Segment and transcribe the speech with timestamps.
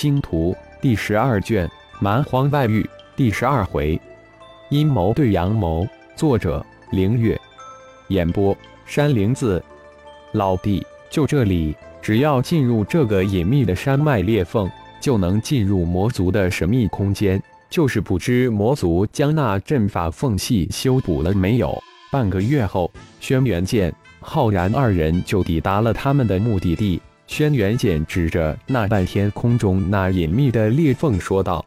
[0.00, 4.00] 星图第十二卷蛮荒外域第十二回，
[4.70, 5.84] 阴谋对阳谋。
[6.14, 7.36] 作者：凌月。
[8.06, 8.56] 演播：
[8.86, 9.60] 山灵子。
[10.34, 14.70] 老弟，就这里，只要进入这个隐秘的山脉裂缝，
[15.00, 17.42] 就能进入魔族的神秘空间。
[17.68, 21.76] 就是不知魔族将那阵法缝隙修补了没有。
[22.12, 22.88] 半个月后，
[23.18, 27.02] 轩辕剑、浩然二人就抵达了他们的目的地。
[27.28, 31.64] 轩辕剑指着那半天空中那隐秘的裂缝说道：“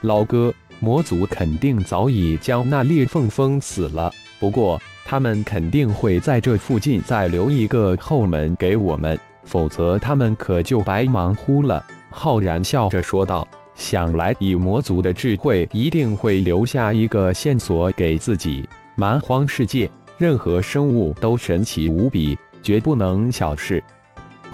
[0.00, 4.10] 老哥，魔族肯定早已将那裂缝封死了。
[4.38, 18.66] 不过，他们肯定会在这附近再留一个后门给我们，否则他们可就白忙乎了。”浩然笑着说道：“想来以魔族的智慧，一定会留下一个线索给自己。
[18.94, 23.82] 蛮荒世界，任何生物都神奇无比，绝不能小视。”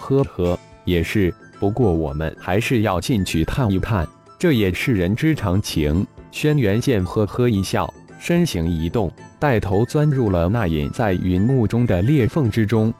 [0.00, 1.32] 呵呵，也是。
[1.60, 4.08] 不过我们还是要进去探一探，
[4.38, 6.06] 这也是人之常情。
[6.32, 12.92] 轩辕剑呵呵一笑，身形一动，带头钻入了那隐在云雾中的裂缝之中。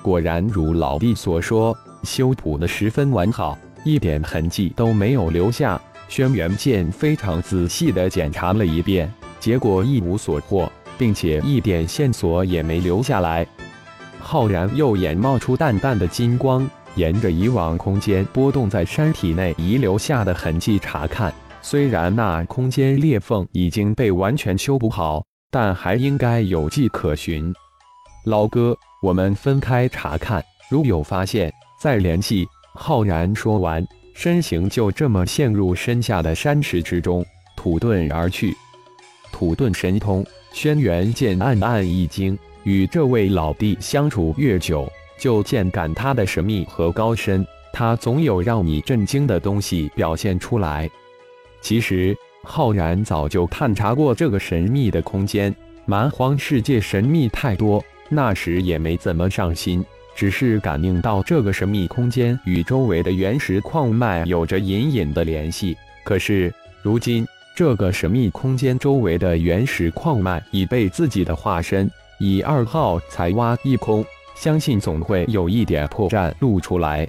[0.00, 5.78] 果然如老弟所说，修补的十分完好，一点痕迹都没有留下。
[6.08, 13.46] 轩辕剑非常仔细地检查了一遍，结果一无所获，并且一点线索也没留下来。
[14.20, 21.32] 浩然右眼冒出淡淡的金光，沿着以往空间波动在山体内遗留下的痕迹查看。
[21.62, 27.52] 虽然那空间裂缝已经被完全修补好，但还应该有迹可循。
[28.24, 32.46] 老哥，我们分开查看，如有发现再联系。
[32.74, 33.84] 浩然说完，
[34.14, 37.24] 身形就这么陷入身下的山石之中，
[37.56, 38.56] 土遁而去。
[39.32, 42.38] 土遁神通，轩辕剑暗暗一惊。
[42.64, 47.46] 与这位老弟相处越久，就渐感他的神秘和高深。
[47.72, 50.90] 他总有让你震惊的东西表现出来。
[51.60, 55.54] 其实，浩然早就探查过这个神秘的空间。
[55.86, 59.84] 蛮荒世界神秘太多，那时也没怎么上心，
[60.14, 65.76] 只是感应到这个神秘空间与周围的原石矿脉有着隐隐的联系。
[66.04, 67.26] 可是，如今
[67.56, 71.90] 这个神秘空间周围的原石矿脉已被自己的化身。
[72.20, 74.04] 以二号才挖一空，
[74.36, 77.08] 相信总会有一点破绽露出来。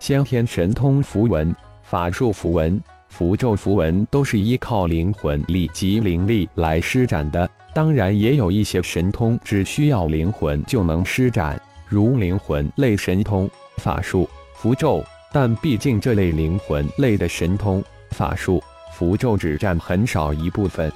[0.00, 1.54] 先天神通符文、
[1.84, 15.04] 法术符文、符咒符文都是依靠灵魂力及灵力来施展的，当然也有一些神通只需要灵魂就能施展，如灵魂类神通、法术、符咒。
[15.32, 18.60] 但毕竟这类灵魂类的神通、法术、
[18.92, 20.92] 符咒只占很少一部分。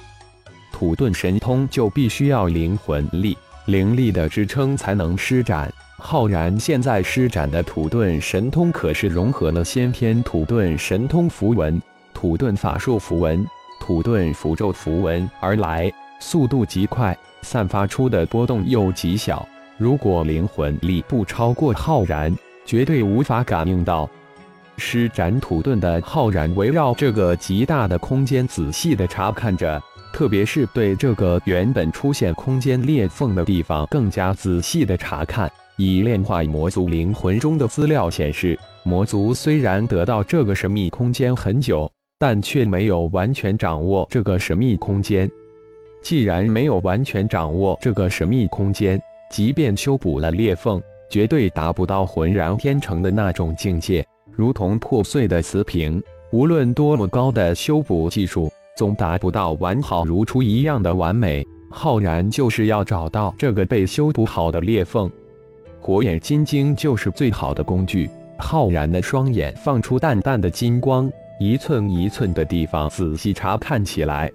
[0.77, 5.73] 土遁神通就必须要灵魂力、灵力的支撑才能施展。
[5.97, 11.81] 浩然现在施展的土遁神通可是融合了先天土遁神通符文、
[12.13, 13.43] 土遁法术符文、
[13.79, 19.43] 土遁符咒符文而来，速度极快，散发出的波动又极小。
[19.79, 22.31] 如果灵魂力不超过浩然，
[22.67, 24.07] 绝对无法感应到。
[24.77, 29.81] 施展土遁的浩然围绕这个极大的空间仔细地查看着。
[30.17, 35.47] 特别是对这个原本出现空间裂缝的地方更加仔细的查看。
[35.75, 45.29] 以炼化魔族灵魂中的资料显示，魔族虽然得到这个神秘空间很久，但却没有完全掌握这个神秘空间。
[46.01, 56.01] 既然没有完全掌握这个神秘空间，即便修补了裂缝，绝对达不到浑然天成的那种境界，如同破碎的瓷瓶。
[56.31, 58.51] 无论多么高的修补技术。
[58.77, 61.45] 总达不到完好如初一样的完美。
[61.69, 65.11] 浩然就是要找到这个被修补好的裂缝，
[65.81, 68.09] 火眼金睛就是最好的工具。
[68.37, 74.31] 浩然的双眼放出淡淡的金光，一寸一寸的地方仔细查看起来。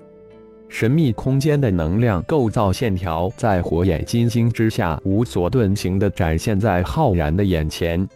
[0.69, 8.07] 神秘空间的能量构造线条在火眼金睛之下无所遁形地展现在浩然的眼前。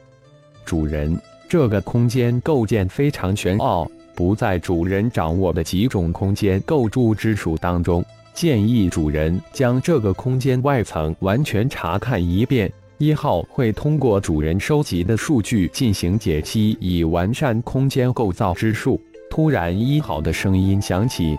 [0.64, 3.87] 主人，这个空间构建非常玄奥。
[4.16, 8.02] 不在主人掌握的几种空间构筑之属当中，
[8.32, 12.72] 建议主人将这个空间外层完全查看一遍。
[12.98, 18.98] 一号会通过主人收集的数据进行解析，以完善空间构造之术。
[19.28, 21.36] 突然，一号的声音响起：“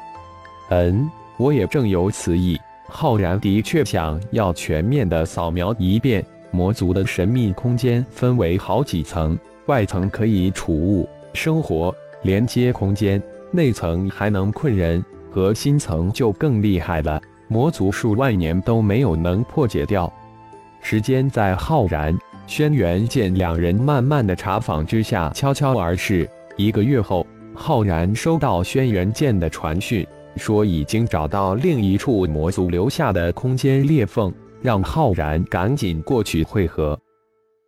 [0.70, 11.94] 嗯，我也正有此意。”浩然的确想要全面的扫描一遍魔族的神秘空间，分为好几层，外层可以储物生活。
[12.28, 15.02] 连接空间内层还能困人，
[15.32, 17.22] 核心层就更厉害了。
[17.48, 20.12] 魔族数万年都没有能破解掉。
[20.82, 22.14] 时间在浩然、
[22.46, 26.30] 轩辕剑两人慢慢的查访之下悄悄而逝。
[26.58, 37.00] 一个月后，浩然收到轩辕剑的传讯，说已经找到另一处魔族留下的空间裂缝，让浩然赶紧过去会合。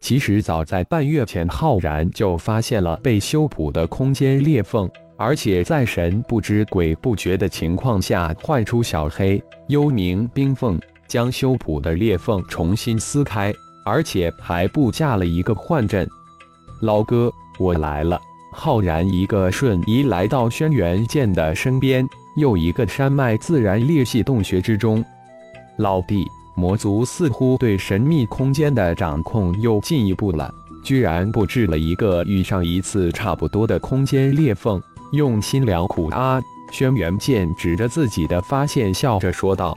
[0.02, 13.54] 其实早在半月前，浩然就发现了被修补的空间裂缝，而且在神不知鬼不觉的情况下，唤出小黑、幽冥、冰凤，将修补的裂缝重新撕开，
[13.86, 16.08] 而且还布架了一个幻阵。
[16.82, 18.20] 老哥，我来了。
[18.52, 22.08] 浩然一个瞬移来到轩辕剑的身边，
[22.38, 25.06] 又一个山脉自然裂隙洞穴之中。
[25.78, 26.26] 老弟，
[26.60, 30.54] 魔族似乎对神秘空间的掌控又进一步了，
[30.84, 34.82] 居然布置了一个与上一次差不多的空间裂缝，
[35.14, 36.42] 用心良苦啊！
[36.70, 39.76] 轩辕剑指着自己的发现，笑着说道：“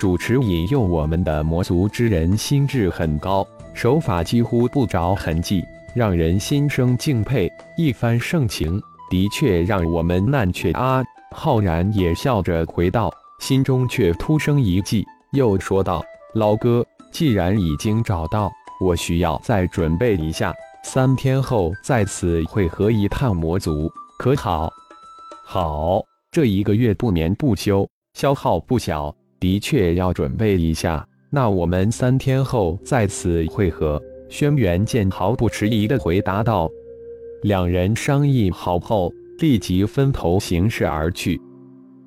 [0.00, 5.62] 主持引诱我们的魔族之人心智很高，手法几乎不着痕迹。”
[5.94, 11.02] 让人心生敬佩，一番盛情的确让我们难却啊！
[11.32, 16.02] 浩然也笑着回道，心中却突生一计，又说道
[16.34, 20.54] ：“老哥，既然已经找到，我需要再准备一下，
[20.84, 24.70] 三天后在此会合一趟魔族，可好
[25.44, 31.04] ？”“好。”这一个月不眠不休，消耗不小，的确要准备一下。
[31.30, 34.00] 那我们三天后在此会合。
[34.28, 36.70] 轩辕剑毫不迟疑地回答道
[37.42, 41.40] ：“两人商议好后，立即分头行事而去。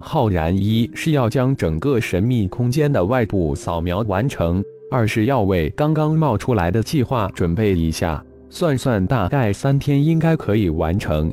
[0.01, 8.24] 浩然一是要将整个神秘空间的外部扫描完成，二是要为刚刚冒出来的计划准备一下。
[8.50, 11.31] 算算，大概三天应该可以完成。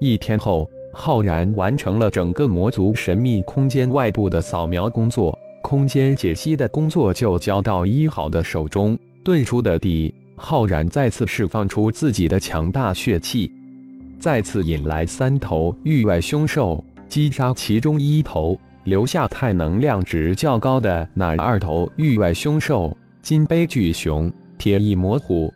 [0.00, 13.52] 一天后，浩然完成了整个魔族神秘空间外部的扫描工作，空间解析的工作就交到一号的手中。”遁出的地，浩然再次释放出自己的强大血气，
[14.18, 25.52] 再次引来三头域外凶兽，击杀其中一头，留下太能量值较高的那二头域外凶兽——金杯巨熊、铁翼魔虎。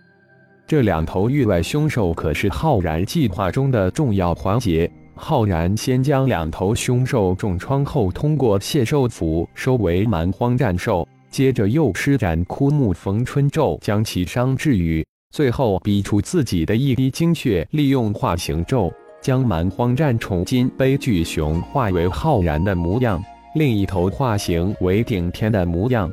[0.67, 4.91] 这两头域外凶兽可是浩然计划中的重要环节。
[5.15, 11.07] 浩然先将两头凶兽重创后，通过谢兽符收为蛮荒战兽。
[11.31, 15.07] 接着又施展枯木逢春咒，将其伤治愈。
[15.31, 18.93] 最后逼出自己的一滴精血，利用化形咒
[19.25, 23.25] 将蛮荒战宠金杯巨熊化为浩然的模样，
[23.55, 26.13] 另一头化形为顶天的模样。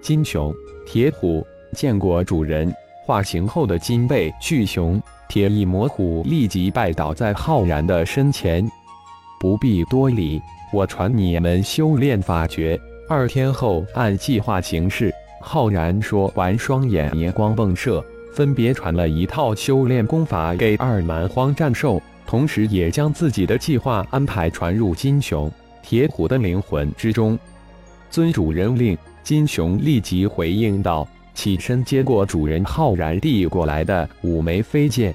[0.00, 0.52] 金熊、
[0.84, 2.74] 铁虎见过主人，
[3.06, 8.68] 化形后的金背巨熊、铁翼魔虎立即拜倒在浩然的身前。
[9.38, 10.42] 不必多礼，
[10.72, 12.76] 我传你们修炼法诀。
[13.08, 15.14] 二天后，按计划行事。
[15.40, 18.04] 浩然说完，双眼银光迸射，
[18.34, 25.50] 分别传了一套修炼功法给二蛮荒战兽，同时也将自己的计划安排传入金熊、
[25.82, 27.38] 铁虎的灵魂之中。
[28.10, 35.14] 遵主人令，金熊立即回应道，起身接过主人浩然递过来的五枚飞剑。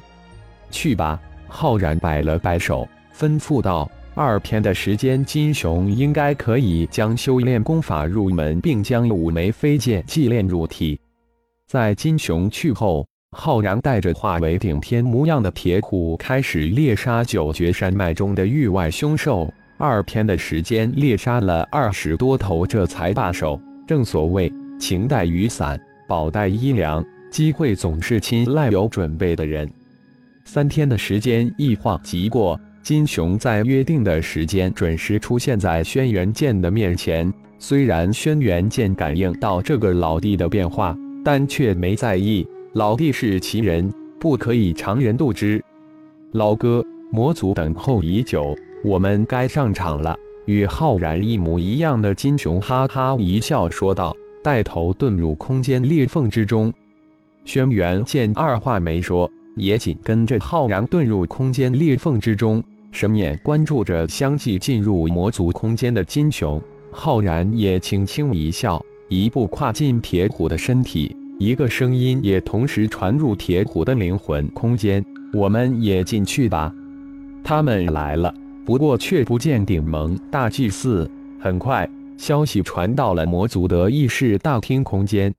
[0.70, 3.90] 去吧，浩然摆了摆手，吩咐道。
[4.16, 11.00] 二天的时间，金熊应该可以将修炼功法入门，并将五枚飞剑祭炼入体。
[11.68, 19.52] 在金熊去后，浩然带着化为顶天模样的铁虎，开始猎杀九绝山脉中的域外凶兽。
[19.78, 23.60] 二天的时间，猎杀了二十多头，这才罢手。
[23.86, 29.70] 正所谓情带雨伞，宝带衣粮，机会总是青睐有准备的人。
[30.46, 32.60] 三天的时间一晃即过。
[32.82, 37.32] 金熊在约定的时间准时出现在轩辕剑的面前。
[37.60, 42.48] 虽然轩辕剑感应到这个老弟的变化，但却没在意。
[42.78, 45.60] 老弟是奇人，不可以常人度之。
[46.34, 50.16] 老哥，魔族等候已久，我们该上场了。
[50.46, 56.72] 与浩然一模一样的金熊哈哈一笑说道，带头遁入空间裂缝之中。
[57.46, 62.64] 轩辕剑二话没说，也紧跟着浩然遁入空间裂缝之中。
[62.92, 68.80] 神眼关注着相继进入魔族空间的金熊，浩然也轻轻一笑，
[69.10, 71.18] 一步跨进铁虎的身体。
[71.40, 76.74] 一个声音也同时传入铁虎的灵魂空间：“我们也进去吧。”
[77.46, 78.34] 他们来了，
[78.66, 81.10] 不过却不见顶盟大祭司。
[81.40, 85.32] 很快，消息传到了魔族的议事大厅空间，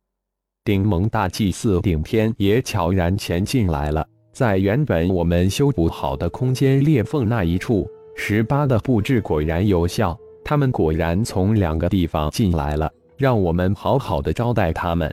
[0.64, 4.06] 顶盟大祭司顶天也悄然前进来了。
[4.32, 10.16] 在原本我们修补好的空间裂缝那一处，十八的布置果然有效。
[10.44, 15.12] 他们果然从两个地方进来了，让我们好好的招待他们。